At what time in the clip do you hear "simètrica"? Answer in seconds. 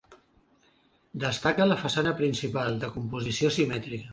3.61-4.09